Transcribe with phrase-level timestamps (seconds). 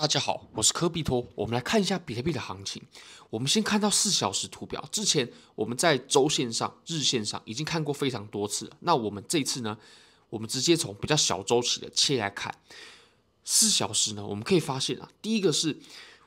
[0.00, 1.26] 大家好，我是科比托。
[1.34, 2.82] 我们来看一下比特币的行情。
[3.28, 4.82] 我们先看到四小时图表。
[4.90, 8.76] 之前我们在周线上、日线上已经看过非常多次了。
[8.80, 9.76] 那我们这次呢，
[10.30, 12.54] 我们直接从比较小周期的切来看。
[13.44, 15.78] 四小时呢，我们可以发现啊，第一个是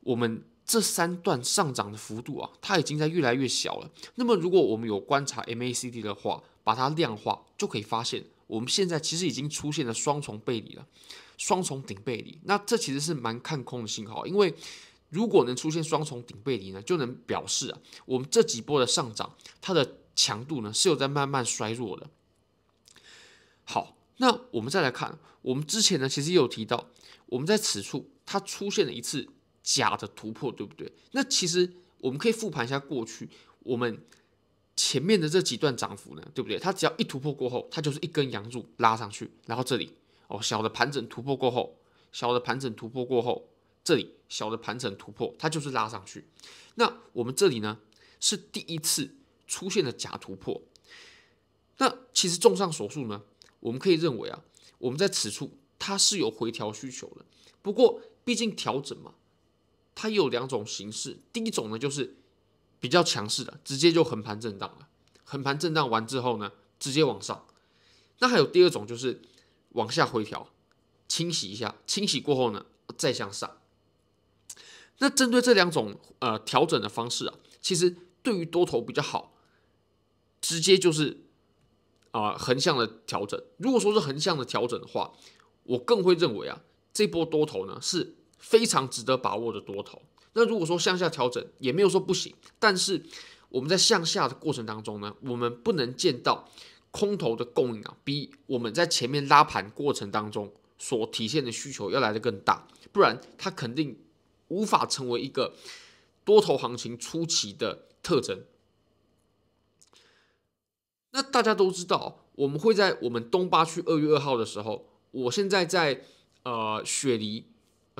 [0.00, 3.90] 我们这三段上涨的幅度啊，它已经在越来越小了。
[4.14, 10.84] 那么如果我们有观察 MACD 的话，把它量化，就可以发现我们现在其实已经出现了双重背离了。
[11.36, 14.52] 双重顶背离，那这其实是蛮看空的信号，因为
[15.10, 22.10] 如果能出现双重顶背离呢，就能表示啊，我们这几波的上涨，它的强度呢是有在慢慢衰弱的。
[23.62, 26.88] 好，那我们再来看，我们之前呢其实也有提到，
[27.26, 29.28] 我们在此处它出现了一次
[29.62, 30.92] 假的突破，对不对？
[31.12, 33.30] 那其实我们可以复盘一下过去，
[33.60, 34.04] 我们
[34.78, 36.56] 前面的这几段涨幅呢，对不对？
[36.56, 39.92] 它只要一突破过后，它就是一根阳柱拉上去，然后这里。
[40.28, 41.78] 哦，小的盘整突破过后，
[42.12, 43.48] 小的盘整突破过后，
[43.82, 46.28] 这里小的盘整突破，它就是拉上去。
[46.74, 47.78] 那我们这里呢，
[48.20, 49.16] 是第一次
[49.46, 50.60] 出现了假突破。
[51.78, 53.22] 那其实综上所述呢，
[53.60, 54.44] 我们可以认为啊，
[54.76, 57.24] 我们在此处它是有回调需求的。
[57.62, 59.14] 不过毕竟调整嘛，
[59.94, 61.16] 它有两种形式。
[61.32, 62.17] 第一种呢，就是
[62.80, 64.88] 比较强势的，直接就横盘震荡了。
[65.24, 67.46] 横盘震荡完之后呢，直接往上。
[68.20, 69.22] 那还有第二种就是。
[69.72, 70.48] 往下回调，
[71.08, 72.64] 清洗一下，清洗过后呢，
[72.96, 73.58] 再向上。
[74.96, 79.34] 那针对这两种呃调整的方式啊，其实对于多头比较好，
[80.40, 81.20] 直接就是
[82.12, 83.40] 啊、横向的调整。
[83.58, 85.12] 如果说是横向的调整的话，
[85.64, 86.62] 我更会认为啊，
[86.94, 90.00] 这波多头呢是非常值得把握的多头。
[90.34, 93.02] 那如果说向下调整也没有说不行，但是
[93.48, 96.48] 我们在向下的过程当中呢，我们不能见到。
[96.90, 104.00] 空头的供应啊，比我们在前面拉盘过程当中所体现的需求要来的更大，不然它肯定
[104.48, 105.54] 无法成为一个
[106.24, 108.42] 多头行情初期的特征。
[111.10, 116.02] 那大家都知道，我们会在我们东八区二月二号的时候，我现在在
[116.44, 117.44] 呃雪梨，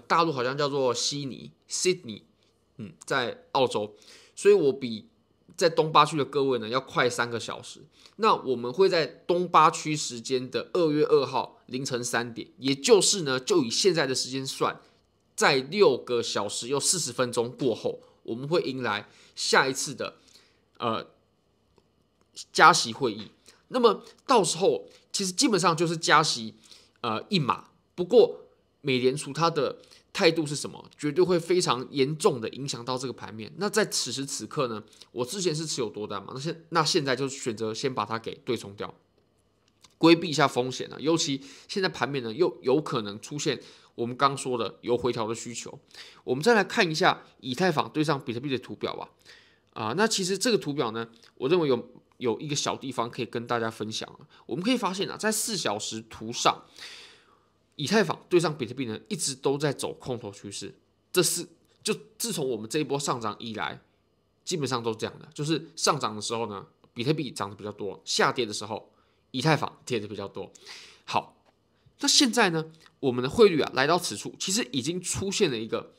[0.00, 2.22] 大陆好像叫做悉尼 （Sydney），
[2.76, 3.94] 嗯，在澳洲，
[4.34, 5.08] 所以我比。
[5.56, 7.80] 在东八区的各位呢，要快三个小时。
[8.16, 14.78] 那我们会在东八区时间的二月二号凌晨三点，也就是呢，就以现在的时间算，
[15.34, 20.16] 在六个小时又四十分钟过后，我们会迎来下一次的
[20.76, 21.06] 呃
[22.52, 23.30] 加息会议。
[23.68, 26.52] 那么到时候其实基本上就是加息
[27.00, 28.40] 呃一码，不过
[28.80, 29.78] 美联储它的。
[30.12, 30.82] 态度是什么？
[30.96, 33.52] 绝对会非常严重的影响到这个盘面。
[33.58, 34.82] 那在此时此刻呢，
[35.12, 38.94] 我之前是持有多单嘛，那现那现在就选择先把它给对冲掉，
[39.98, 40.98] 规避一下风险了。
[40.98, 43.60] 尤其现在盘面呢，又有可能出现
[43.94, 45.78] 我们刚说的有回调的需求。
[46.24, 49.10] 我们再来看一下以太坊对上比特币的图表吧。
[49.74, 54.08] 啊，那其实这个图表呢，我认为有有一个小地方可以跟大家分享。
[54.46, 56.64] 我们可以发现啊，在四小时图上。
[57.76, 60.74] 以太坊对上比特币呢，一直都在走空头趋势。
[61.12, 61.46] 这是
[61.82, 63.80] 就自从我们这一波上涨以来，
[64.44, 65.28] 基本上都是这样的。
[65.32, 68.90] 就是上涨的时候呢，比特币涨得比较多；下跌的时候，
[69.30, 70.50] 以太坊跌得比较多。
[71.04, 71.36] 好，
[72.00, 72.64] 那现在呢，
[73.00, 75.92] 我们的汇率啊来到此处，其实已经出现了一个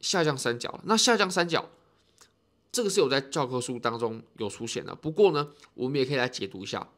[0.00, 0.80] 下降三角。
[0.84, 1.70] 那下降三角，
[2.70, 4.94] 这个是有在教科书当中有出现的。
[4.94, 6.88] 不过呢，我们也可以来解读一下。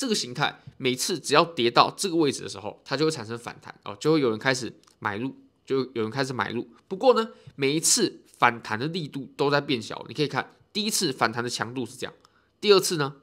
[0.00, 6.66] 这个形态每次只要跌到这个位置的时候，它就会产生反弹哦，就会有人开始买入，就有人开始买入。
[6.88, 10.02] 不过呢，每一次反弹的力度都在变小。
[10.08, 12.14] 你可以看第一次反弹的强度是这样，
[12.62, 13.16] 第二次呢，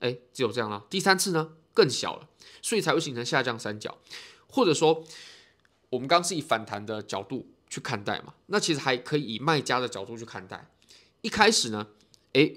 [0.00, 0.84] 哎，只有这样了。
[0.90, 2.28] 第三次呢，更小了，
[2.62, 3.96] 所以才会形成下降三角。
[4.48, 5.04] 或者说，
[5.90, 10.68] 我们刚刚是以反弹的角度去看待嘛，那其实还可以以卖家的角度去看待。
[11.20, 11.86] 一开始呢，
[12.32, 12.54] 哎，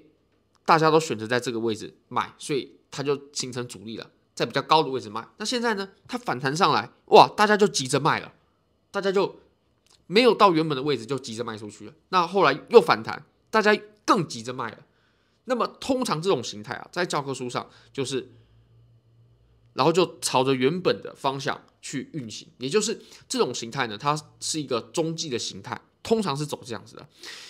[0.65, 2.80] 大家都选择在这个位置买，所以。
[2.91, 5.25] 它就形成阻力了，在比较高的位置卖。
[5.37, 5.89] 那现在呢？
[6.09, 8.33] 它反弹上来，哇，大家就急着卖了，
[8.91, 9.39] 大家就
[10.07, 11.93] 没有到原本的位置就急着卖出去了。
[12.09, 13.73] 那后来又反弹，大家
[14.05, 14.79] 更急着卖了。
[15.45, 18.29] 那么通常这种形态啊，在教科书上就是，
[19.73, 27.07] 然后就朝着原本的方向去运行，也就是这种形态呢，它是一个中继的形态，通常是走这样子的。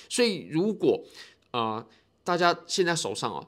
[0.07, 1.03] 所以如果
[1.49, 1.87] 啊、呃，
[2.23, 3.47] 大家现在手上啊。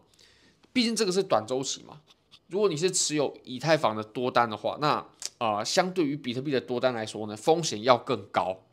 [0.73, 2.01] 毕竟这个是短周期嘛，
[2.47, 4.89] 如果你是持有以太坊的多单的话，那
[5.37, 8.63] 啊、呃，相对于比特币的多单来说呢，风险要更高。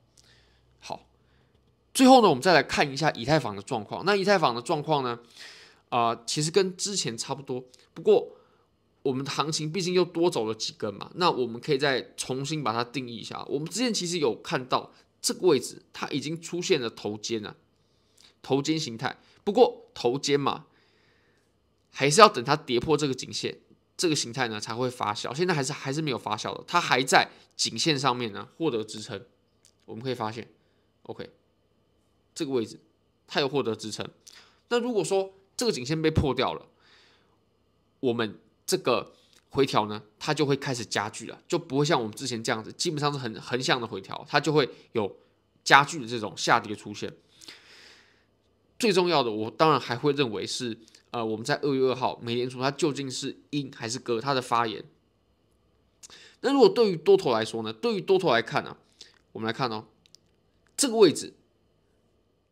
[0.80, 1.06] 好，
[1.92, 4.04] 最后呢，我们再来看一下以太坊的状况。
[4.04, 5.18] 那以太坊的状况呢，
[5.90, 7.62] 啊、其实跟之前差不多，
[7.92, 8.30] 不过
[9.02, 13.44] 我们的行情毕竟又多走了几根嘛，那我们可以再重新把它定义一下。
[13.48, 17.56] 我们之前其实有看到这个位置，它已经出现了头肩了，
[18.40, 19.18] 头肩形态。
[19.42, 20.66] 不过头肩嘛，
[21.90, 23.58] 还是要等它跌破这个颈线，
[23.96, 25.34] 这个形态呢才会发酵。
[25.34, 29.24] 现在还是还是没有发酵的，它还在颈线上面呢获得支撑。
[29.84, 30.48] 我们可以发现
[31.02, 31.28] ，OK，
[32.34, 32.80] 这个位置
[33.26, 34.08] 它有获得支撑。
[34.68, 36.66] 那如果说这个颈线被破掉了，
[37.98, 39.12] 我们这个
[39.50, 45.16] 回调呢，它就会开始加剧了，就不会像我们之前这样子，基本上是很横向的回调，它就会有
[45.64, 47.12] 加剧的这种下跌出现。
[48.78, 50.78] 最重要的，我当然还会认为是，
[51.10, 54.84] 呃，我们在二月二号美联储它究竟是鹰还是鸽，它的发言。
[56.40, 57.72] 那如果对于多头来说呢？
[57.72, 58.76] 对于多头来看呢、
[59.32, 59.86] 我们来看哦，
[60.76, 61.34] 这个位置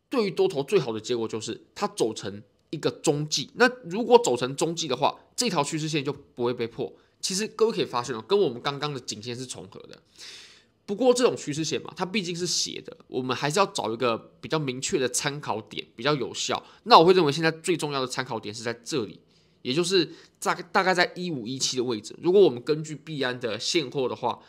[0.09, 2.43] 对于多头最好的结果就是它走成。
[2.71, 6.93] 一个中继，那如果走成中继的话，这条趋势线就不会被破。
[7.19, 9.99] 其实各位可以发现哦，跟我们刚刚的颈线是重合的。
[10.89, 16.63] 不过这种趋势线嘛，它毕竟是斜的，我们还是要找一个比较明确的参考点，比较有效。
[16.85, 19.19] 那我会认为现在最重要的参考点是在这里，
[19.61, 20.09] 也就是
[20.41, 22.15] 大概大概在一五一七的位置。
[22.23, 24.39] 如果我们根据币安的现货的话，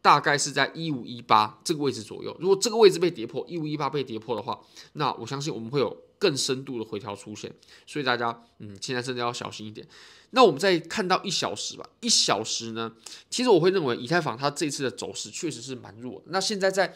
[0.00, 2.34] 大概是在一五一八这个位置左右。
[2.40, 4.58] 如果这个位置被跌破，一五一八被跌破的话，
[4.94, 5.94] 那我相信我们会有。
[6.20, 7.50] 更深度的回调出现，
[7.86, 9.84] 所以大家嗯，现在真的要小心一点。
[10.32, 12.94] 那我们再看到一小时吧，一小时呢，
[13.30, 16.22] 其实我会认为以太坊它这次的走势确实是蛮弱。
[16.26, 16.94] 那现在在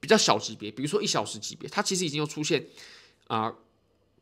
[0.00, 2.66] 比较小级别，比如说一小时级别，它其实已经又出现
[3.28, 3.54] 啊、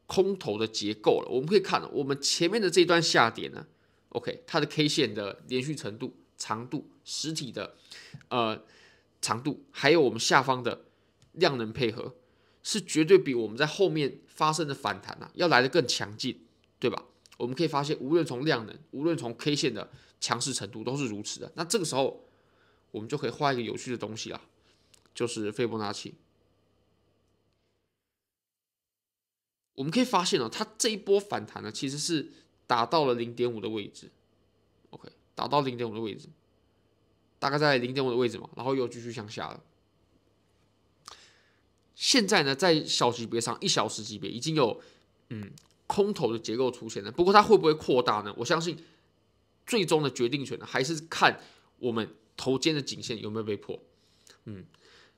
[0.07, 1.29] 空头的结构了。
[1.31, 3.67] 我们可以看，我们前面的这一段下跌呢
[4.11, 7.75] ，OK，它的 K 线的连续程度、长度、实体的
[8.29, 8.63] 呃
[9.23, 10.85] 长度，还有我们下方的
[11.33, 12.15] 量能配合。
[12.65, 16.37] 是绝对比我们在后面发生的反弹啊要来的更强劲，
[16.81, 17.05] 对吧？
[17.37, 19.91] 我们可以发现，无论从量能，无论从 K 线的
[20.21, 21.53] 强势程度，都是如此的。
[21.57, 22.25] 那这个时候，
[22.91, 24.41] 我们就可以画一个有趣的东西了，
[25.15, 26.15] 就是斐波那契。
[29.75, 32.31] 我们可以发现哦，它这一波反弹呢，其实是
[32.67, 34.11] 达到了零点五的位置。
[34.91, 36.29] OK，达到零点五的位置，
[37.41, 39.63] 大概在零点五的位置嘛，然后又继续向下了。
[41.95, 44.81] 现在呢，在小级别上，一小时级别已经有
[45.31, 45.51] 嗯
[45.87, 47.13] 空头的结构出现了。
[47.13, 48.35] 不过它会不会扩大呢？
[48.39, 48.77] 我相信
[49.67, 51.41] 最终的决定权呢，还是看
[51.79, 53.79] 我们头肩的颈线有没有被破。
[54.47, 54.65] 嗯，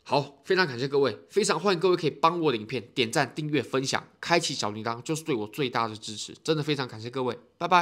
[0.03, 6.35] 好，非常感谢各位，非常欢迎各位可以帮我的影片点赞、订阅、分享、开启小铃铛，就是对我最大的支持。
[6.45, 7.75] 真的非常感谢各位，拜拜。